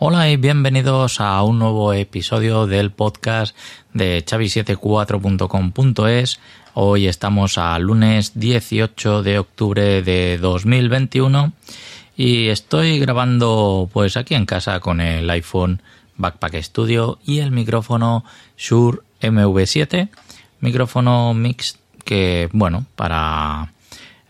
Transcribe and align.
Hola 0.00 0.30
y 0.30 0.36
bienvenidos 0.36 1.20
a 1.20 1.42
un 1.42 1.58
nuevo 1.58 1.92
episodio 1.92 2.68
del 2.68 2.92
podcast 2.92 3.56
de 3.92 4.24
chavi74.com.es. 4.24 6.38
Hoy 6.74 7.08
estamos 7.08 7.58
a 7.58 7.76
lunes 7.80 8.38
18 8.38 9.24
de 9.24 9.40
octubre 9.40 10.04
de 10.04 10.38
2021 10.38 11.52
y 12.16 12.46
estoy 12.46 13.00
grabando 13.00 13.90
pues 13.92 14.16
aquí 14.16 14.36
en 14.36 14.46
casa 14.46 14.78
con 14.78 15.00
el 15.00 15.28
iPhone 15.30 15.82
Backpack 16.16 16.62
Studio 16.62 17.18
y 17.24 17.40
el 17.40 17.50
micrófono 17.50 18.24
Shure 18.56 19.00
MV7, 19.20 20.10
micrófono 20.60 21.34
mix 21.34 21.80
que 22.04 22.48
bueno, 22.52 22.86
para 22.94 23.72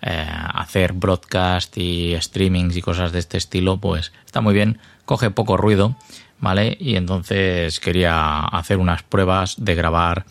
eh, 0.00 0.26
hacer 0.54 0.94
broadcast 0.94 1.76
y 1.76 2.16
streamings 2.18 2.74
y 2.74 2.80
cosas 2.80 3.12
de 3.12 3.18
este 3.18 3.36
estilo 3.36 3.76
pues 3.76 4.14
está 4.24 4.40
muy 4.40 4.54
bien 4.54 4.78
coge 5.08 5.30
poco 5.30 5.56
ruido, 5.56 5.96
¿vale? 6.38 6.76
Y 6.78 6.96
entonces 6.96 7.80
quería 7.80 8.40
hacer 8.40 8.76
unas 8.76 9.02
pruebas 9.02 9.54
de 9.56 9.74
grabar 9.74 10.26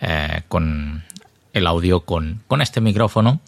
eh, 0.00 0.42
con 0.46 1.02
el 1.52 1.66
audio 1.66 2.02
con, 2.02 2.44
este 2.60 2.80
micrófono. 2.80 3.40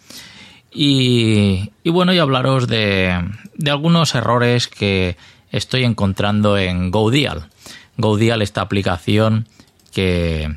Y, 0.73 1.71
bueno, 1.85 2.13
y 2.13 2.19
hablaros 2.19 2.67
de, 2.67 3.17
de, 3.55 3.71
algunos 3.71 4.13
errores 4.13 4.67
que 4.67 5.15
estoy 5.53 5.85
encontrando 5.85 6.57
en 6.57 6.91
GoDeal. 6.91 7.47
GoDeal, 7.95 8.41
esta 8.41 8.59
aplicación 8.59 9.47
que, 9.93 10.53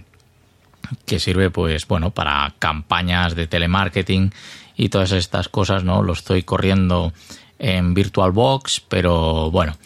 que 1.05 1.21
sirve, 1.21 1.51
pues, 1.51 1.87
bueno, 1.87 2.11
para 2.11 2.53
campañas 2.59 3.37
de 3.37 3.47
telemarketing 3.47 4.33
y 4.77 4.89
todas 4.89 5.13
estas 5.13 5.49
cosas, 5.49 5.85
¿no? 5.85 6.03
Lo 6.03 6.15
estoy 6.15 6.43
corriendo 6.43 7.13
en 7.59 7.95
VirtualBox, 7.95 8.81
pero 8.89 9.51
bueno, 9.51 9.77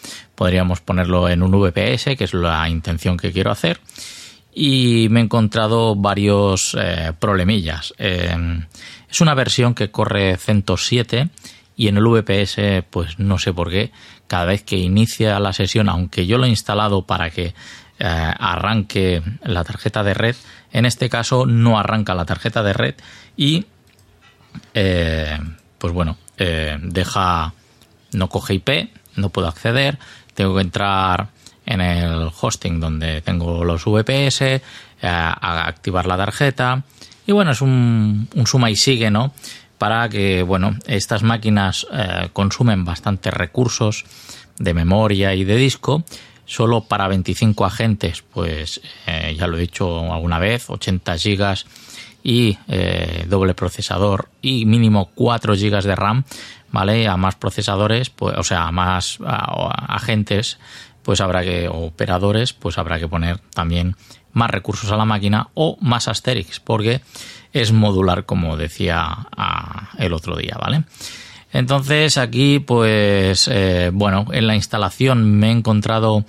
podríamos 0.41 0.81
ponerlo 0.81 1.29
en 1.29 1.43
un 1.43 1.51
VPS, 1.51 2.15
que 2.17 2.23
es 2.23 2.33
la 2.33 2.67
intención 2.67 3.15
que 3.15 3.31
quiero 3.31 3.51
hacer. 3.51 3.79
Y 4.51 5.07
me 5.11 5.19
he 5.19 5.23
encontrado 5.23 5.95
varios 5.95 6.75
eh, 6.81 7.13
problemillas. 7.19 7.93
Em, 7.99 8.65
es 9.07 9.21
una 9.21 9.35
versión 9.35 9.75
que 9.75 9.91
corre 9.91 10.37
CentOS 10.37 10.87
7 10.87 11.29
y 11.75 11.89
en 11.89 11.97
el 11.97 12.07
VPS, 12.07 12.83
pues 12.89 13.19
no 13.19 13.37
sé 13.37 13.53
por 13.53 13.69
qué, 13.69 13.91
cada 14.25 14.45
vez 14.45 14.63
que 14.63 14.77
inicia 14.77 15.39
la 15.39 15.53
sesión, 15.53 15.89
aunque 15.89 16.25
yo 16.25 16.39
lo 16.39 16.45
he 16.45 16.49
instalado 16.49 17.05
para 17.05 17.29
que 17.29 17.53
eh, 17.99 18.33
arranque 18.39 19.21
la 19.43 19.63
tarjeta 19.63 20.03
de 20.03 20.15
red, 20.15 20.35
en 20.73 20.87
este 20.87 21.07
caso 21.07 21.45
no 21.45 21.77
arranca 21.77 22.15
la 22.15 22.25
tarjeta 22.25 22.63
de 22.63 22.73
red 22.73 22.95
y, 23.37 23.65
eh, 24.73 25.37
pues 25.77 25.93
bueno, 25.93 26.17
deja, 26.35 27.53
no 28.13 28.29
coge 28.29 28.55
IP, 28.55 28.69
no 29.15 29.29
puedo 29.29 29.47
acceder, 29.47 29.97
tengo 30.33 30.55
que 30.55 30.61
entrar 30.61 31.29
en 31.65 31.81
el 31.81 32.29
hosting 32.39 32.79
donde 32.79 33.21
tengo 33.21 33.63
los 33.63 33.85
VPS, 33.85 34.41
eh, 34.41 34.61
a 35.01 35.67
activar 35.67 36.05
la 36.05 36.17
tarjeta 36.17 36.83
y 37.25 37.31
bueno, 37.31 37.51
es 37.51 37.61
un, 37.61 38.27
suma 38.45 38.69
y 38.69 38.75
sigue, 38.75 39.09
¿no? 39.09 39.33
Para 39.77 40.09
que, 40.09 40.43
bueno, 40.43 40.75
estas 40.85 41.23
máquinas 41.23 41.87
eh, 41.91 42.29
consumen 42.33 42.85
bastantes 42.85 43.33
recursos 43.33 44.05
de 44.59 44.73
memoria 44.73 45.33
y 45.33 45.43
de 45.43 45.55
disco, 45.55 46.03
solo 46.45 46.81
para 46.81 47.07
25 47.07 47.65
agentes, 47.65 48.23
pues 48.31 48.81
eh, 49.07 49.35
ya 49.37 49.47
lo 49.47 49.57
he 49.57 49.61
dicho 49.61 50.13
alguna 50.13 50.39
vez, 50.39 50.69
80 50.69 51.17
gigas 51.17 51.65
y 52.23 52.55
doble 53.27 53.55
procesador 53.55 54.29
y 54.43 54.67
mínimo 54.67 55.09
4 55.15 55.55
gigas 55.55 55.85
de 55.85 55.95
RAM, 55.95 56.23
¿vale? 56.71 57.07
A 57.07 57.17
más 57.17 57.35
procesadores, 57.35 58.09
pues, 58.09 58.37
o 58.37 58.43
sea, 58.43 58.67
a 58.67 58.71
más 58.71 59.19
agentes, 59.21 60.59
pues 61.03 61.21
habrá 61.21 61.43
que, 61.43 61.67
operadores, 61.69 62.53
pues 62.53 62.77
habrá 62.77 62.99
que 62.99 63.07
poner 63.07 63.39
también 63.53 63.95
más 64.33 64.49
recursos 64.49 64.91
a 64.91 64.97
la 64.97 65.05
máquina 65.05 65.49
o 65.53 65.77
más 65.81 66.07
Asterix, 66.07 66.59
porque 66.59 67.01
es 67.53 67.71
modular, 67.71 68.25
como 68.25 68.57
decía 68.57 69.27
el 69.97 70.13
otro 70.13 70.35
día, 70.35 70.57
¿vale? 70.59 70.83
Entonces 71.53 72.17
aquí, 72.17 72.59
pues, 72.59 73.49
eh, 73.51 73.91
bueno, 73.93 74.25
en 74.31 74.47
la 74.47 74.55
instalación 74.55 75.39
me 75.39 75.49
he 75.49 75.51
encontrado 75.51 76.25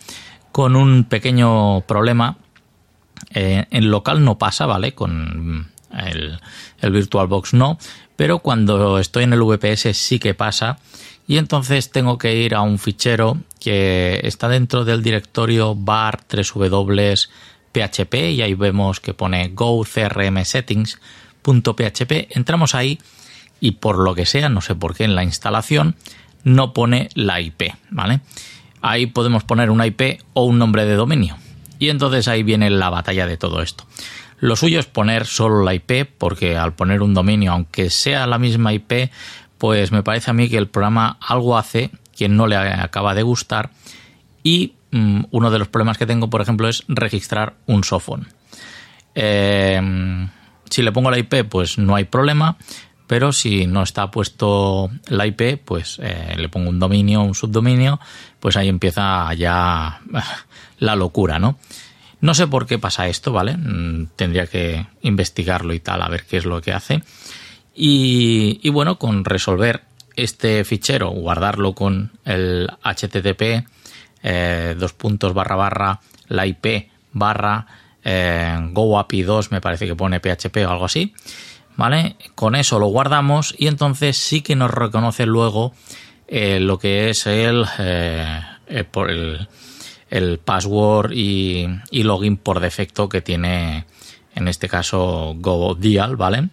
con 0.51 0.77
un 0.77 1.05
pequeño 1.05 1.83
problema. 1.83 2.37
Eh, 3.31 3.67
en 3.71 3.91
local 3.91 4.25
no 4.25 4.37
pasa, 4.37 4.67
¿vale? 4.67 4.95
Con 4.95 5.72
el, 5.93 6.39
VirtualBox 6.83 7.55
no, 7.55 7.79
pero 8.17 8.41
cuando 8.41 8.99
estoy 8.99 9.25
en 9.25 9.33
el 9.33 9.43
VPS 9.43 9.97
sí 9.97 10.19
que 10.19 10.35
pasa. 10.35 10.79
Y 11.27 11.39
entonces 11.39 11.91
tengo 11.91 12.19
que 12.19 12.35
ir 12.37 12.55
a 12.55 12.63
un 12.63 12.79
fichero 12.79 13.39
que 13.61 14.21
está 14.25 14.49
dentro 14.49 14.85
del 14.85 15.03
directorio 15.03 15.75
bar 15.75 16.21
3w 16.29 17.29
php 17.73 18.15
y 18.33 18.43
ahí 18.43 18.55
vemos 18.55 19.01
que 19.01 19.15
pone 19.15 19.49
go 19.49 19.83
settings.php 19.85 20.97
entramos 22.37 22.75
ahí 22.75 22.99
y 23.61 23.71
por 23.73 23.99
lo 23.99 24.15
que 24.15 24.27
sea 24.27 24.51
no 24.51 24.61
sé 24.61 24.75
por 24.75 24.95
qué 24.95 25.05
en 25.05 25.15
la 25.15 25.25
instalación 25.25 25.97
no 26.45 26.75
pone 26.75 27.09
la 27.15 27.41
IP 27.41 27.73
vale 27.89 28.21
ahí 28.83 29.07
podemos 29.07 29.45
poner 29.45 29.71
una 29.71 29.87
IP 29.87 30.21
o 30.35 30.45
un 30.45 30.59
nombre 30.59 30.85
de 30.85 30.95
dominio. 30.95 31.39
Y 31.79 31.89
entonces 31.89 32.29
ahí 32.29 32.43
viene 32.43 32.69
la 32.71 32.91
batalla 32.91 33.27
de 33.27 33.37
todo 33.37 33.63
esto 33.63 33.85
lo 34.43 34.57
suyo 34.57 34.81
es 34.81 34.87
poner 34.87 35.25
solo 35.25 35.63
la 35.63 35.73
IP, 35.73 36.05
porque 36.19 36.57
al 36.57 36.75
poner 36.75 37.01
un 37.01 37.15
dominio, 37.15 37.53
aunque 37.53 37.91
sea 37.91 38.27
la 38.27 38.41
misma 38.41 38.73
IP, 38.73 39.09
pues 39.57 39.93
me 39.93 40.03
parece 40.03 40.33
a 40.33 40.35
mí 40.35 40.49
que 40.49 40.59
el 40.59 40.67
programa 40.67 41.17
algo 41.21 41.57
hace 41.57 41.93
que 42.17 42.29
no 42.29 42.49
le 42.49 42.57
acaba 42.57 43.15
de 43.15 43.23
gustar. 43.23 43.71
Y 44.43 44.75
mm, 44.91 45.27
uno 45.31 45.53
de 45.53 45.61
los 45.61 45.69
problemas 45.69 45.97
que 45.97 46.07
tengo, 46.07 46.29
por 46.29 46.41
ejemplo, 46.41 46.69
es 46.69 46.83
registrar 46.89 47.55
un 47.67 47.85
softphone. 47.85 48.27
Em, 49.15 50.29
si 50.69 50.83
le 50.83 50.91
pongo 50.91 51.13
la 51.13 51.21
IP, 51.21 51.45
pues 51.49 51.79
no 51.79 51.95
hay 51.95 52.07
problema, 52.07 52.57
pero 53.07 53.31
si 53.31 53.69
no 53.69 53.85
está 53.85 54.11
puesto 54.11 54.91
la 55.07 55.25
IP, 55.25 55.63
pues 55.65 56.01
eh, 56.03 56.35
le 56.37 56.49
pongo 56.49 56.69
un 56.69 56.81
dominio, 56.81 57.23
un 57.23 57.37
subdominio, 57.37 58.01
pues 58.41 58.57
ahí 58.57 58.69
empieza 58.69 59.33
ya 59.35 60.01
la 60.81 60.97
locura, 60.97 61.39
¿no? 61.39 61.61
No 62.23 62.35
sé 62.35 62.47
por 62.47 62.67
qué 62.67 62.79
pasa 62.79 63.09
esto, 63.09 63.33
¿vale? 63.33 63.57
Mm, 63.57 64.11
tendría 64.15 64.47
que 64.47 64.87
investigarlo 65.03 65.75
y 65.75 65.81
tal, 65.81 66.03
a 66.03 66.09
ver 66.09 66.25
qué 66.25 66.37
es 66.37 66.45
lo 66.45 66.63
que 66.63 66.73
hace. 66.73 67.03
Y, 67.75 68.69
bueno, 68.71 68.97
con 68.97 69.25
resolver 69.25 69.83
este 70.15 70.65
fichero, 70.65 71.11
guardarlo 71.11 71.75
con 71.75 72.13
el 72.25 72.69
HTTP, 72.85 73.67
eh, 74.23 74.77
dos 74.79 74.93
puntos 74.93 75.35
barra 75.35 75.57
barra, 75.57 76.01
la 76.29 76.47
IP 76.47 76.91
barra 77.13 77.67
eh, 78.05 78.57
GoAPI 78.71 79.23
2, 79.23 79.51
me 79.51 79.61
parece 79.61 79.87
que 79.87 79.97
pone 79.97 80.21
PHP 80.21 80.59
o 80.59 80.71
algo 80.71 80.85
así, 80.85 81.15
¿vale? 81.77 82.17
Con 82.37 82.55
eso 82.55 82.79
lo 82.79 82.87
guardamos 82.87 83.53
y 83.59 83.67
entonces 83.67 84.17
sí 84.17 84.43
que 84.43 84.55
nos 84.55 84.71
reconoce 84.71 85.27
luego 85.27 85.73
eh, 86.29 86.61
lo 86.61 86.79
que 86.79 87.11
es 87.11 87.27
el, 87.27 87.65
por 88.93 89.11
el 89.11 89.49
el 90.13 90.39
password 90.39 91.13
y, 91.13 91.67
login 91.91 92.37
por 92.37 92.61
defecto 92.61 93.09
que 93.09 93.23
tiene 93.23 93.87
en 94.35 94.47
este 94.47 94.69
caso 94.69 95.35
GoDeal, 95.39 96.17
¿vale? 96.17 96.51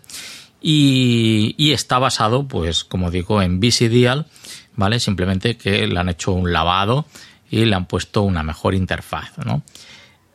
Y, 0.62 1.72
está 1.74 2.00
basado, 2.00 2.47
pues 2.47 2.86
como 2.86 3.12
digo, 3.12 3.42
en 3.42 3.59
BCDial, 3.59 4.28
¿vale? 4.75 5.02
Simplemente 5.02 5.58
que 5.58 5.86
le 5.88 6.00
han 6.00 6.08
hecho 6.08 6.31
un 6.31 6.53
lavado 6.53 7.06
y 7.52 7.66
le 7.66 7.75
han 7.75 7.86
puesto 7.86 8.22
una 8.22 8.44
mejor 8.44 8.75
interfaz, 8.75 9.38
¿no? 9.40 9.62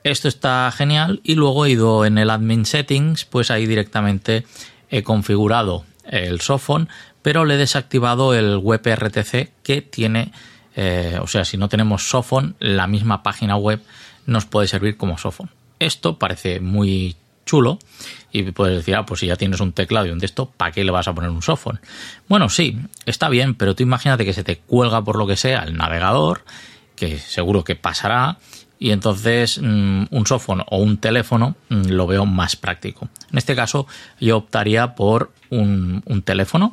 Esto 0.02 0.28
está 0.28 0.70
genial 0.76 1.22
y 1.24 1.34
luego 1.34 1.64
he 1.64 1.70
ido 1.70 2.04
en 2.04 2.18
el 2.18 2.28
admin 2.28 2.66
settings, 2.66 3.24
pues 3.24 3.50
ahí 3.50 3.64
directamente 3.64 4.44
he 4.90 5.02
configurado 5.02 5.86
el 6.06 6.42
softphone, 6.42 6.90
pero 7.22 7.46
le 7.46 7.54
he 7.54 7.58
desactivado 7.58 8.34
el 8.34 8.58
WebRTC 8.58 9.50
que 9.62 9.80
tiene 9.80 10.30
eh, 10.76 11.18
o 11.20 11.26
sea, 11.26 11.44
si 11.44 11.56
no 11.56 11.68
tenemos 11.68 12.08
Sophon, 12.08 12.56
la 12.58 12.86
misma 12.86 13.22
página 13.22 13.56
web 13.56 13.80
nos 14.26 14.46
puede 14.46 14.68
servir 14.68 14.96
como 14.96 15.18
Sophon. 15.18 15.50
Esto 15.78 16.18
parece 16.18 16.60
muy 16.60 17.16
chulo 17.44 17.78
y 18.32 18.42
puedes 18.50 18.76
decir, 18.76 18.96
ah, 18.96 19.06
pues 19.06 19.20
si 19.20 19.26
ya 19.26 19.36
tienes 19.36 19.60
un 19.60 19.72
teclado 19.72 20.06
y 20.06 20.10
un 20.10 20.20
texto, 20.20 20.50
¿para 20.56 20.72
qué 20.72 20.82
le 20.82 20.90
vas 20.90 21.06
a 21.08 21.14
poner 21.14 21.30
un 21.30 21.42
Sophon? 21.42 21.80
Bueno, 22.28 22.48
sí, 22.48 22.78
está 23.06 23.28
bien, 23.28 23.54
pero 23.54 23.74
tú 23.74 23.82
imagínate 23.82 24.24
que 24.24 24.32
se 24.32 24.44
te 24.44 24.58
cuelga 24.58 25.02
por 25.02 25.16
lo 25.16 25.26
que 25.26 25.36
sea 25.36 25.62
el 25.62 25.76
navegador, 25.76 26.44
que 26.96 27.18
seguro 27.18 27.64
que 27.64 27.76
pasará, 27.76 28.38
y 28.78 28.90
entonces 28.90 29.60
mm, 29.62 30.04
un 30.10 30.26
Sophon 30.26 30.64
o 30.68 30.78
un 30.78 30.98
teléfono 30.98 31.54
mm, 31.68 31.88
lo 31.90 32.06
veo 32.06 32.26
más 32.26 32.56
práctico. 32.56 33.08
En 33.30 33.38
este 33.38 33.54
caso, 33.54 33.86
yo 34.20 34.38
optaría 34.38 34.94
por 34.94 35.32
un 35.50 36.22
teléfono 36.24 36.72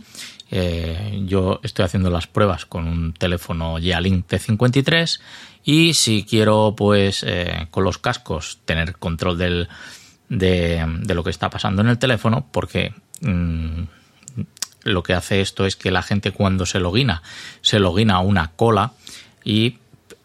eh, 0.51 1.21
yo 1.25 1.62
estoy 1.63 1.86
haciendo 1.86 2.09
las 2.09 2.27
pruebas 2.27 2.65
con 2.65 2.86
un 2.86 3.13
teléfono 3.13 3.80
Yealink 3.80 4.27
T53 4.27 5.21
y 5.63 5.94
si 5.94 6.25
quiero, 6.25 6.75
pues, 6.75 7.24
eh, 7.25 7.68
con 7.71 7.86
los 7.86 7.98
cascos 7.98 8.59
tener 8.65 8.98
control 8.98 9.38
del, 9.38 9.69
de, 10.27 10.86
lo 11.07 11.24
que 11.24 11.30
está 11.30 11.50
pasando 11.50 11.81
en 11.81 11.88
el 11.88 11.98
teléfono, 11.98 12.45
porque 12.51 12.94
mm, 13.21 13.83
lo 14.83 15.03
que 15.03 15.13
hace 15.13 15.39
esto 15.39 15.65
es 15.65 15.77
que 15.77 15.89
la 15.89 16.01
gente 16.01 16.31
cuando 16.31 16.65
se 16.65 16.80
logina, 16.80 17.24
se 17.62 17.80
logina 17.80 18.15
a 18.15 18.19
una 18.19 18.51
cola 18.51 18.92
y 19.45 19.77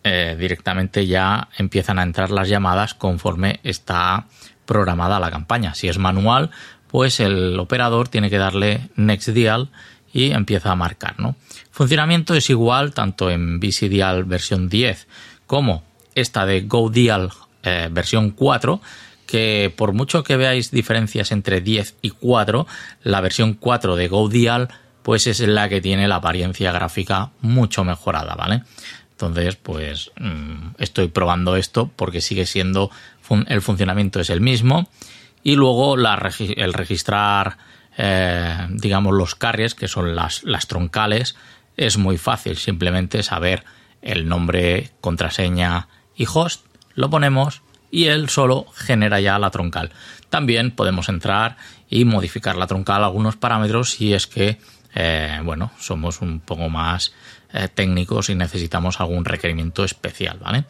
eh, 0.02 0.36
directamente 0.38 1.06
ya 1.06 1.48
empiezan 1.56 2.00
a 2.00 2.02
entrar 2.02 2.32
las 2.32 2.48
llamadas 2.48 2.94
conforme 2.94 3.60
está 3.62 4.26
programada 4.64 5.20
la 5.20 5.30
campaña. 5.30 5.74
Si 5.74 5.88
es 5.88 5.98
manual, 5.98 6.50
pues 6.88 7.20
el 7.20 7.58
operador 7.58 8.08
tiene 8.08 8.30
que 8.30 8.38
darle 8.38 8.88
Next 8.96 9.28
Dial 9.28 9.68
y 10.16 10.32
empieza 10.32 10.72
a 10.72 10.76
marcar, 10.76 11.20
¿no? 11.20 11.36
Funcionamiento 11.70 12.34
es 12.34 12.48
igual 12.48 12.94
tanto 12.94 13.30
en 13.30 13.60
BCDial 13.60 14.24
versión 14.24 14.70
10 14.70 15.06
como 15.46 15.84
esta 16.14 16.46
de 16.46 16.62
GoDial 16.62 17.30
eh, 17.62 17.90
versión 17.92 18.30
4, 18.30 18.80
que 19.26 19.70
por 19.76 19.92
mucho 19.92 20.24
que 20.24 20.38
veáis 20.38 20.70
diferencias 20.70 21.32
entre 21.32 21.60
10 21.60 21.96
y 22.00 22.10
4, 22.10 22.66
la 23.02 23.20
versión 23.20 23.52
4 23.52 23.94
de 23.94 24.08
GoDial 24.08 24.68
pues 25.02 25.26
es 25.26 25.40
la 25.40 25.68
que 25.68 25.82
tiene 25.82 26.08
la 26.08 26.16
apariencia 26.16 26.72
gráfica 26.72 27.32
mucho 27.42 27.84
mejorada, 27.84 28.34
¿vale? 28.34 28.62
Entonces, 29.10 29.56
pues 29.56 30.12
mm, 30.18 30.76
estoy 30.78 31.08
probando 31.08 31.56
esto 31.56 31.90
porque 31.94 32.22
sigue 32.22 32.46
siendo 32.46 32.90
el 33.48 33.60
funcionamiento 33.60 34.20
es 34.20 34.30
el 34.30 34.40
mismo 34.40 34.88
y 35.42 35.56
luego 35.56 35.94
el 35.96 36.72
registrar 36.72 37.58
eh, 37.96 38.66
digamos 38.70 39.14
los 39.14 39.34
carries 39.34 39.74
que 39.74 39.88
son 39.88 40.14
las, 40.14 40.44
las 40.44 40.66
troncales 40.66 41.36
es 41.76 41.98
muy 41.98 42.18
fácil 42.18 42.56
simplemente 42.56 43.22
saber 43.22 43.64
el 44.02 44.28
nombre 44.28 44.90
contraseña 45.00 45.88
y 46.14 46.26
host 46.32 46.64
lo 46.94 47.10
ponemos 47.10 47.62
y 47.90 48.06
él 48.06 48.28
solo 48.28 48.66
genera 48.74 49.20
ya 49.20 49.38
la 49.38 49.50
troncal 49.50 49.92
también 50.30 50.70
podemos 50.70 51.08
entrar 51.08 51.56
y 51.88 52.04
modificar 52.04 52.56
la 52.56 52.66
troncal 52.66 53.04
algunos 53.04 53.36
parámetros 53.36 53.92
si 53.92 54.12
es 54.14 54.26
que 54.26 54.58
eh, 54.94 55.40
bueno 55.44 55.70
somos 55.78 56.20
un 56.20 56.40
poco 56.40 56.68
más 56.68 57.12
eh, 57.52 57.68
técnicos 57.72 58.28
y 58.28 58.34
necesitamos 58.34 59.00
algún 59.00 59.24
requerimiento 59.24 59.82
especial, 59.82 60.38
¿vale? 60.38 60.64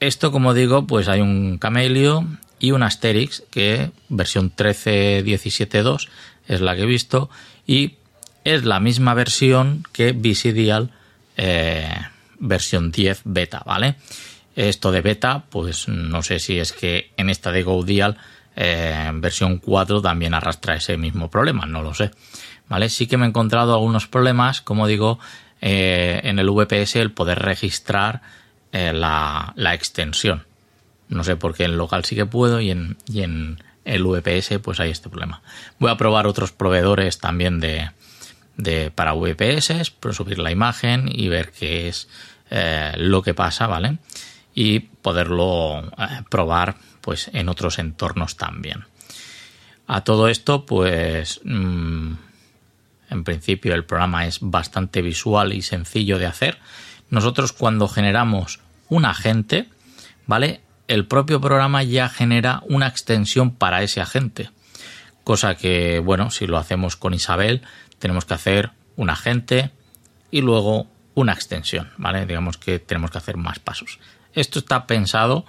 Esto, 0.00 0.32
como 0.32 0.52
digo, 0.52 0.84
pues 0.84 1.06
hay 1.06 1.20
un 1.20 1.58
Camelio 1.58 2.26
y 2.58 2.72
un 2.72 2.82
Asterix 2.82 3.44
que 3.50 3.92
versión 4.08 4.50
13.17.2 4.56 6.08
es 6.54 6.60
la 6.60 6.74
que 6.76 6.82
he 6.82 6.86
visto 6.86 7.30
y 7.66 7.96
es 8.44 8.64
la 8.64 8.80
misma 8.80 9.14
versión 9.14 9.84
que 9.92 10.12
VCDial 10.12 10.90
eh, 11.36 11.94
versión 12.38 12.90
10 12.90 13.22
beta, 13.24 13.62
¿vale? 13.64 13.96
Esto 14.54 14.92
de 14.92 15.00
beta, 15.00 15.44
pues 15.48 15.88
no 15.88 16.22
sé 16.22 16.38
si 16.38 16.58
es 16.58 16.72
que 16.72 17.12
en 17.16 17.30
esta 17.30 17.52
de 17.52 17.62
GoDial 17.62 18.18
eh, 18.54 19.10
versión 19.14 19.58
4 19.58 20.02
también 20.02 20.34
arrastra 20.34 20.76
ese 20.76 20.96
mismo 20.96 21.30
problema, 21.30 21.64
no 21.64 21.82
lo 21.82 21.94
sé. 21.94 22.10
¿Vale? 22.68 22.88
Sí 22.88 23.06
que 23.06 23.16
me 23.16 23.26
he 23.26 23.28
encontrado 23.28 23.74
algunos 23.74 24.06
problemas, 24.06 24.60
como 24.60 24.86
digo, 24.86 25.18
eh, 25.60 26.20
en 26.24 26.38
el 26.38 26.50
VPS 26.50 26.96
el 26.96 27.12
poder 27.12 27.38
registrar 27.38 28.22
eh, 28.72 28.92
la, 28.92 29.54
extensión. 29.72 30.44
No 31.08 31.24
sé 31.24 31.36
por 31.36 31.54
qué 31.54 31.64
en 31.64 31.76
local 31.76 32.04
sí 32.04 32.16
que 32.16 32.26
puedo 32.26 32.60
y 32.60 32.70
en 32.70 33.58
el 33.84 34.04
VPS 34.04 34.58
pues 34.62 34.80
hay 34.80 34.90
este 34.90 35.08
problema. 35.08 35.42
Voy 35.78 35.90
a 35.90 35.96
probar 35.96 36.26
otros 36.26 36.52
proveedores 36.52 37.18
también 37.18 37.60
de, 37.60 37.90
para 38.94 39.12
VPS, 39.14 39.92
subir 40.12 40.38
la 40.38 40.50
imagen 40.50 41.08
y 41.10 41.28
ver 41.28 41.52
qué 41.52 41.88
es 41.88 42.08
eh, 42.50 42.92
lo 42.96 43.22
que 43.22 43.34
pasa, 43.34 43.66
¿vale? 43.66 43.98
Y 44.54 44.80
poderlo 44.80 45.90
probar 46.28 46.76
pues 47.00 47.30
en 47.32 47.48
otros 47.48 47.78
entornos 47.78 48.36
también. 48.36 48.84
A 49.86 50.04
todo 50.04 50.28
esto, 50.28 50.64
pues 50.64 51.40
mm, 51.44 52.12
en 53.10 53.24
principio 53.24 53.74
el 53.74 53.84
programa 53.84 54.26
es 54.26 54.38
bastante 54.40 55.02
visual 55.02 55.52
y 55.52 55.62
sencillo 55.62 56.18
de 56.18 56.26
hacer. 56.26 56.58
Nosotros 57.10 57.52
cuando 57.52 57.88
generamos 57.88 58.60
un 58.88 59.04
agente, 59.04 59.68
¿vale? 60.26 60.60
El 60.92 61.06
propio 61.06 61.40
programa 61.40 61.82
ya 61.82 62.10
genera 62.10 62.62
una 62.68 62.86
extensión 62.86 63.50
para 63.50 63.82
ese 63.82 64.02
agente. 64.02 64.50
Cosa 65.24 65.54
que, 65.54 66.00
bueno, 66.00 66.30
si 66.30 66.46
lo 66.46 66.58
hacemos 66.58 66.96
con 66.96 67.14
Isabel, 67.14 67.62
tenemos 67.98 68.26
que 68.26 68.34
hacer 68.34 68.72
un 68.96 69.08
agente 69.08 69.70
y 70.30 70.42
luego 70.42 70.88
una 71.14 71.32
extensión, 71.32 71.88
¿vale? 71.96 72.26
Digamos 72.26 72.58
que 72.58 72.78
tenemos 72.78 73.10
que 73.10 73.16
hacer 73.16 73.38
más 73.38 73.58
pasos. 73.58 74.00
Esto 74.34 74.58
está 74.58 74.86
pensado 74.86 75.46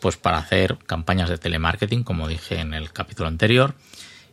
pues 0.00 0.16
para 0.16 0.38
hacer 0.38 0.78
campañas 0.86 1.28
de 1.28 1.36
telemarketing, 1.36 2.02
como 2.02 2.26
dije 2.26 2.58
en 2.58 2.72
el 2.72 2.94
capítulo 2.94 3.28
anterior, 3.28 3.74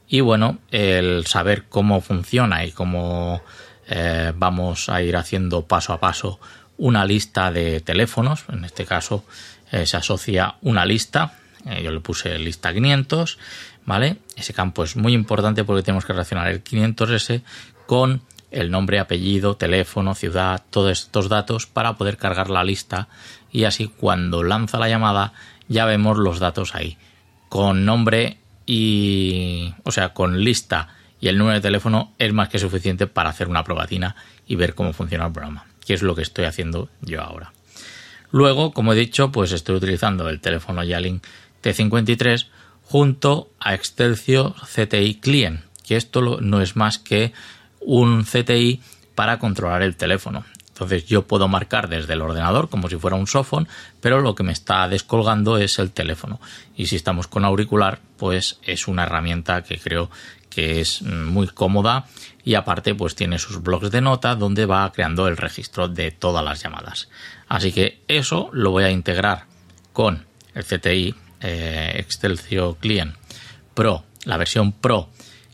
y 0.07 0.21
bueno, 0.21 0.59
el 0.71 1.25
saber 1.27 1.65
cómo 1.67 1.99
funciona 1.99 2.63
y 2.63 2.71
cómo 2.71 3.41
eh, 3.89 4.31
vamos 4.37 4.87
a 4.87 5.01
ir 5.01 5.17
haciendo 5.17 5.65
paso 5.65 5.91
a 5.91 5.99
paso 5.99 6.39
una 6.77 7.03
lista 7.03 7.51
de 7.51 7.81
teléfonos, 7.81 8.45
en 8.47 8.63
este 8.63 8.85
caso 8.85 9.25
eh, 9.71 9.85
se 9.85 9.97
asocia 9.97 10.55
una 10.61 10.85
lista, 10.85 11.33
eh, 11.65 11.81
yo 11.83 11.91
le 11.91 11.99
puse 11.99 12.37
lista 12.39 12.73
500, 12.73 13.37
¿vale? 13.85 14.17
Ese 14.35 14.53
campo 14.53 14.83
es 14.83 14.95
muy 14.95 15.13
importante 15.13 15.63
porque 15.63 15.83
tenemos 15.83 16.05
que 16.05 16.13
relacionar 16.13 16.47
el 16.47 16.63
500S 16.63 17.41
con 17.85 18.21
el 18.51 18.71
nombre, 18.71 18.99
apellido, 18.99 19.55
teléfono, 19.55 20.15
ciudad, 20.15 20.63
todos 20.69 20.91
estos 20.91 21.29
datos 21.29 21.67
para 21.67 21.97
poder 21.97 22.17
cargar 22.17 22.49
la 22.49 22.63
lista 22.63 23.07
y 23.51 23.65
así 23.65 23.87
cuando 23.87 24.43
lanza 24.43 24.79
la 24.79 24.89
llamada 24.89 25.33
ya 25.67 25.85
vemos 25.85 26.17
los 26.17 26.39
datos 26.39 26.73
ahí 26.73 26.97
con 27.47 27.85
nombre 27.85 28.37
y, 28.65 29.73
o 29.83 29.91
sea, 29.91 30.13
con 30.13 30.43
lista 30.43 30.89
y 31.19 31.27
el 31.27 31.37
número 31.37 31.55
de 31.55 31.61
teléfono 31.61 32.13
es 32.17 32.31
más 32.33 32.49
que 32.49 32.59
suficiente 32.59 33.07
para 33.07 33.29
hacer 33.29 33.47
una 33.47 33.63
probatina 33.63 34.15
y 34.47 34.55
ver 34.55 34.75
cómo 34.75 34.93
funciona 34.93 35.25
el 35.25 35.33
programa, 35.33 35.65
que 35.85 35.93
es 35.93 36.01
lo 36.01 36.15
que 36.15 36.21
estoy 36.21 36.45
haciendo 36.45 36.89
yo 37.01 37.21
ahora. 37.21 37.51
Luego, 38.31 38.71
como 38.71 38.93
he 38.93 38.95
dicho, 38.95 39.31
pues 39.31 39.51
estoy 39.51 39.75
utilizando 39.75 40.29
el 40.29 40.39
teléfono 40.39 40.83
Yalink 40.83 41.23
T53 41.63 42.47
junto 42.83 43.49
a 43.59 43.73
Excelsior 43.73 44.53
CTI 44.55 45.15
Client, 45.15 45.61
que 45.85 45.95
esto 45.95 46.39
no 46.41 46.61
es 46.61 46.75
más 46.75 46.97
que 46.97 47.33
un 47.79 48.23
CTI 48.23 48.81
para 49.15 49.39
controlar 49.39 49.81
el 49.81 49.95
teléfono. 49.95 50.45
Entonces 50.69 51.05
yo 51.07 51.27
puedo 51.27 51.49
marcar 51.49 51.89
desde 51.89 52.13
el 52.13 52.21
ordenador 52.21 52.69
como 52.69 52.87
si 52.87 52.95
fuera 52.95 53.17
un 53.17 53.27
softphone, 53.27 53.67
pero 53.99 54.21
lo 54.21 54.33
que 54.33 54.43
me 54.43 54.53
está 54.53 54.87
descolgando 54.87 55.57
es 55.57 55.77
el 55.77 55.91
teléfono. 55.91 56.39
Y 56.77 56.87
si 56.87 56.95
estamos 56.95 57.27
con 57.27 57.43
auricular, 57.43 57.99
pues 58.15 58.59
es 58.63 58.87
una 58.87 59.03
herramienta 59.03 59.61
que 59.61 59.77
creo 59.77 60.09
que 60.59 60.81
es 60.81 61.01
muy 61.01 61.47
cómoda 61.47 62.05
y 62.43 62.55
aparte 62.55 62.93
pues 62.93 63.15
tiene 63.15 63.39
sus 63.39 63.61
blogs 63.61 63.91
de 63.91 64.01
nota 64.01 64.35
donde 64.35 64.65
va 64.65 64.91
creando 64.91 65.27
el 65.27 65.37
registro 65.37 65.87
de 65.87 66.11
todas 66.11 66.43
las 66.43 66.61
llamadas. 66.61 67.09
Así 67.47 67.71
que 67.71 68.01
eso 68.09 68.49
lo 68.51 68.71
voy 68.71 68.83
a 68.83 68.91
integrar 68.91 69.45
con 69.93 70.25
el 70.53 70.65
CTI 70.65 71.15
eh, 71.41 71.93
Excelsior 71.95 72.75
Client 72.77 73.15
Pro, 73.73 74.03
la 74.25 74.35
versión 74.35 74.73
Pro 74.73 75.09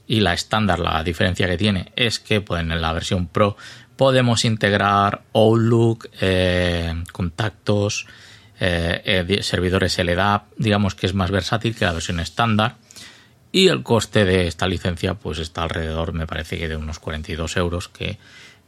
y 0.07 0.21
la 0.21 0.33
estándar, 0.33 0.79
la 0.79 1.03
diferencia 1.03 1.47
que 1.47 1.57
tiene 1.57 1.91
es 1.95 2.19
que 2.19 2.41
pues, 2.41 2.61
en 2.61 2.81
la 2.81 2.93
versión 2.93 3.27
Pro 3.27 3.57
podemos 3.95 4.43
integrar 4.43 5.21
Outlook, 5.33 6.09
eh, 6.19 7.03
contactos, 7.11 8.07
eh, 8.59 9.25
eh, 9.29 9.43
servidores 9.43 9.99
LDAP, 9.99 10.47
digamos 10.57 10.95
que 10.95 11.05
es 11.05 11.13
más 11.13 11.29
versátil 11.29 11.75
que 11.75 11.85
la 11.85 11.93
versión 11.93 12.19
estándar. 12.19 12.77
Y 13.55 13.69
el 13.69 13.83
coste 13.83 14.25
de 14.25 14.47
esta 14.47 14.67
licencia 14.67 15.13
pues 15.13 15.39
está 15.39 15.63
alrededor, 15.63 16.11
me 16.11 16.27
parece 16.27 16.57
que 16.57 16.67
de 16.67 16.75
unos 16.75 16.99
42 16.99 17.55
euros, 17.55 17.87
que 17.87 18.17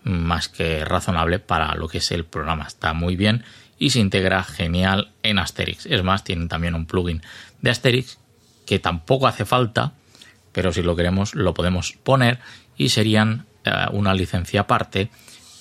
más 0.03 0.47
que 0.47 0.85
razonable 0.85 1.39
para 1.39 1.75
lo 1.75 1.89
que 1.89 1.97
es 1.97 2.09
el 2.11 2.23
programa. 2.23 2.67
Está 2.67 2.93
muy 2.93 3.17
bien 3.17 3.43
y 3.77 3.89
se 3.89 3.99
integra 3.99 4.45
genial 4.45 5.11
en 5.23 5.39
Asterix. 5.39 5.87
Es 5.87 6.03
más, 6.05 6.23
tienen 6.23 6.47
también 6.47 6.73
un 6.73 6.85
plugin 6.85 7.21
de 7.61 7.69
Asterix 7.69 8.17
que 8.65 8.79
tampoco 8.79 9.27
hace 9.27 9.43
falta, 9.43 9.91
pero 10.53 10.71
si 10.71 10.81
lo 10.83 10.95
queremos 10.95 11.35
lo 11.35 11.53
podemos 11.53 11.91
poner 11.91 12.39
y 12.77 12.87
serían 12.87 13.45
eh, 13.65 13.71
una 13.91 14.13
licencia 14.13 14.61
aparte 14.61 15.09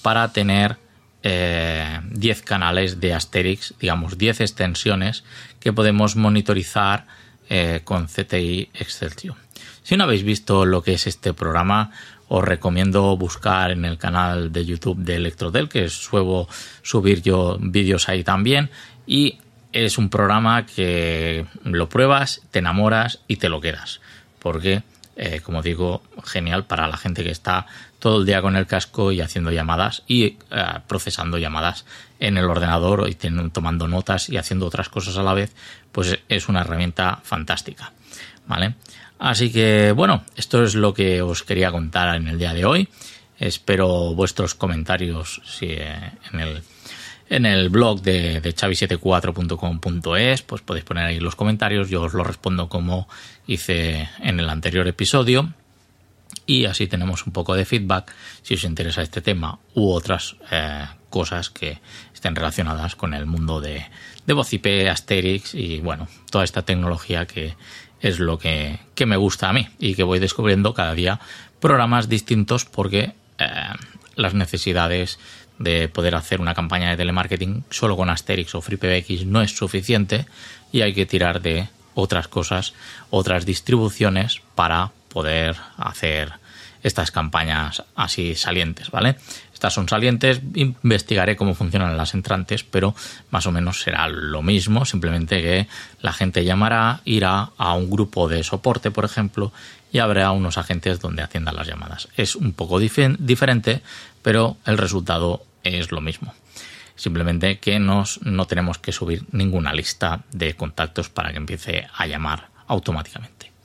para 0.02 0.32
tener 0.32 0.78
10 1.24 1.24
eh, 1.24 2.44
canales 2.44 3.00
de 3.00 3.12
Asterix, 3.12 3.74
digamos 3.80 4.18
10 4.18 4.42
extensiones 4.42 5.24
que 5.58 5.72
podemos 5.72 6.14
monitorizar 6.14 7.08
eh, 7.48 7.80
con 7.84 8.06
CTI 8.06 8.70
Excelsior. 8.74 9.36
Si 9.82 9.96
no 9.96 10.04
habéis 10.04 10.24
visto 10.24 10.66
lo 10.66 10.82
que 10.82 10.94
es 10.94 11.06
este 11.06 11.32
programa, 11.32 11.92
os 12.28 12.44
recomiendo 12.44 13.16
buscar 13.16 13.70
en 13.70 13.84
el 13.84 13.98
canal 13.98 14.52
de 14.52 14.64
YouTube 14.64 14.98
de 14.98 15.16
Electrodel, 15.16 15.68
que 15.68 15.88
suelo 15.88 16.48
subir 16.82 17.22
yo 17.22 17.56
vídeos 17.60 18.08
ahí 18.08 18.24
también. 18.24 18.70
Y 19.06 19.38
es 19.72 19.98
un 19.98 20.08
programa 20.08 20.66
que 20.66 21.46
lo 21.64 21.88
pruebas, 21.88 22.42
te 22.50 22.58
enamoras 22.58 23.20
y 23.28 23.36
te 23.36 23.48
lo 23.48 23.60
quedas. 23.60 24.00
Porque 24.40 24.82
eh, 25.16 25.40
como 25.40 25.62
digo, 25.62 26.02
genial 26.24 26.66
para 26.66 26.88
la 26.88 26.96
gente 26.96 27.24
que 27.24 27.30
está 27.30 27.66
todo 27.98 28.20
el 28.20 28.26
día 28.26 28.42
con 28.42 28.54
el 28.54 28.66
casco 28.66 29.12
y 29.12 29.22
haciendo 29.22 29.50
llamadas 29.50 30.02
y 30.06 30.24
eh, 30.24 30.36
procesando 30.86 31.38
llamadas 31.38 31.86
en 32.20 32.36
el 32.36 32.44
ordenador 32.44 33.08
y 33.08 33.14
tomando 33.50 33.88
notas 33.88 34.28
y 34.28 34.36
haciendo 34.36 34.66
otras 34.66 34.90
cosas 34.90 35.16
a 35.16 35.22
la 35.22 35.34
vez, 35.34 35.54
pues 35.90 36.18
es 36.28 36.48
una 36.48 36.60
herramienta 36.60 37.20
fantástica. 37.22 37.92
¿Vale? 38.46 38.74
Así 39.18 39.50
que 39.50 39.92
bueno, 39.92 40.24
esto 40.36 40.62
es 40.62 40.74
lo 40.74 40.92
que 40.92 41.22
os 41.22 41.42
quería 41.42 41.72
contar 41.72 42.14
en 42.16 42.28
el 42.28 42.38
día 42.38 42.52
de 42.52 42.64
hoy. 42.64 42.88
Espero 43.38 44.14
vuestros 44.14 44.54
comentarios 44.54 45.40
si, 45.44 45.66
eh, 45.66 46.12
en, 46.32 46.40
el, 46.40 46.62
En 47.28 47.44
el 47.44 47.70
blog 47.70 48.02
de, 48.02 48.40
de 48.40 48.54
chavi74.com.es, 48.54 50.42
pues 50.42 50.62
podéis 50.62 50.84
poner 50.84 51.06
ahí 51.06 51.18
los 51.18 51.34
comentarios, 51.34 51.90
yo 51.90 52.02
os 52.02 52.14
lo 52.14 52.22
respondo 52.22 52.68
como 52.68 53.08
hice 53.46 54.08
en 54.20 54.38
el 54.38 54.48
anterior 54.48 54.86
episodio. 54.86 55.52
Y 56.46 56.66
así 56.66 56.86
tenemos 56.86 57.26
un 57.26 57.32
poco 57.32 57.54
de 57.54 57.64
feedback 57.64 58.12
si 58.42 58.54
os 58.54 58.64
interesa 58.64 59.02
este 59.02 59.20
tema 59.20 59.58
u 59.74 59.90
otras 59.90 60.36
eh, 60.50 60.86
cosas 61.10 61.50
que 61.50 61.80
estén 62.14 62.36
relacionadas 62.36 62.94
con 62.94 63.14
el 63.14 63.26
mundo 63.26 63.60
de, 63.60 63.84
de 64.26 64.32
VozIP, 64.32 64.88
Asterix 64.90 65.54
y 65.54 65.80
bueno, 65.80 66.08
toda 66.30 66.44
esta 66.44 66.62
tecnología 66.62 67.26
que 67.26 67.56
es 68.00 68.20
lo 68.20 68.38
que, 68.38 68.78
que, 68.94 69.06
me 69.06 69.16
gusta 69.16 69.48
a 69.48 69.52
mí 69.52 69.68
y 69.78 69.94
que 69.94 70.02
voy 70.02 70.18
descubriendo 70.18 70.74
cada 70.74 70.94
día 70.94 71.20
programas 71.60 72.08
distintos 72.08 72.64
porque 72.64 73.14
eh, 73.38 73.46
las 74.14 74.34
necesidades 74.34 75.18
de 75.58 75.88
poder 75.88 76.14
hacer 76.14 76.40
una 76.40 76.54
campaña 76.54 76.90
de 76.90 76.96
telemarketing 76.96 77.64
solo 77.70 77.96
con 77.96 78.10
Asterix 78.10 78.54
o 78.54 78.60
FreePBX 78.60 79.26
no 79.26 79.42
es 79.42 79.56
suficiente 79.56 80.26
y 80.72 80.82
hay 80.82 80.92
que 80.94 81.06
tirar 81.06 81.40
de 81.40 81.68
otras 81.94 82.28
cosas, 82.28 82.74
otras 83.10 83.46
distribuciones 83.46 84.42
para 84.54 84.92
poder 85.08 85.56
hacer 85.78 86.32
estas 86.82 87.10
campañas 87.10 87.82
así 87.94 88.34
salientes, 88.34 88.90
¿vale? 88.90 89.16
Estas 89.52 89.72
son 89.72 89.88
salientes, 89.88 90.42
investigaré 90.54 91.34
cómo 91.34 91.54
funcionan 91.54 91.96
las 91.96 92.12
entrantes, 92.12 92.62
pero 92.62 92.94
más 93.30 93.46
o 93.46 93.52
menos 93.52 93.80
será 93.80 94.06
lo 94.08 94.42
mismo, 94.42 94.84
simplemente 94.84 95.40
que 95.40 95.66
la 96.02 96.12
gente 96.12 96.44
llamará, 96.44 97.00
irá 97.04 97.50
a 97.56 97.74
un 97.74 97.90
grupo 97.90 98.28
de 98.28 98.44
soporte, 98.44 98.90
por 98.90 99.06
ejemplo, 99.06 99.52
y 99.92 99.98
habrá 99.98 100.30
unos 100.32 100.58
agentes 100.58 101.00
donde 101.00 101.22
atiendan 101.22 101.56
las 101.56 101.66
llamadas. 101.66 102.08
Es 102.16 102.36
un 102.36 102.52
poco 102.52 102.78
diferente, 102.78 103.82
pero 104.20 104.58
el 104.66 104.76
resultado 104.76 105.42
es 105.64 105.90
lo 105.90 106.02
mismo. 106.02 106.34
Simplemente 106.94 107.58
que 107.58 107.78
nos, 107.78 108.20
no 108.22 108.46
tenemos 108.46 108.78
que 108.78 108.92
subir 108.92 109.24
ninguna 109.32 109.72
lista 109.72 110.24
de 110.32 110.54
contactos 110.54 111.08
para 111.08 111.30
que 111.30 111.38
empiece 111.38 111.86
a 111.94 112.06
llamar 112.06 112.48
automáticamente. 112.66 113.55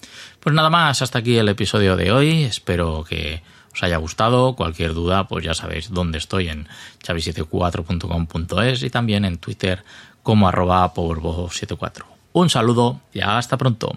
Pues 0.41 0.55
nada 0.55 0.71
más, 0.71 1.03
hasta 1.03 1.19
aquí 1.19 1.37
el 1.37 1.49
episodio 1.49 1.95
de 1.95 2.11
hoy. 2.11 2.43
Espero 2.43 3.05
que 3.07 3.43
os 3.71 3.83
haya 3.83 3.97
gustado. 3.97 4.55
Cualquier 4.55 4.95
duda, 4.95 5.27
pues 5.27 5.45
ya 5.45 5.53
sabéis 5.53 5.91
dónde 5.91 6.17
estoy 6.17 6.49
en 6.49 6.67
chavi74.com.es 7.03 8.81
y 8.81 8.89
también 8.89 9.23
en 9.23 9.37
Twitter 9.37 9.83
como 10.23 10.47
arroba 10.47 10.91
powerbo74. 10.95 12.05
Un 12.33 12.49
saludo 12.49 13.01
y 13.13 13.19
hasta 13.19 13.55
pronto. 13.57 13.95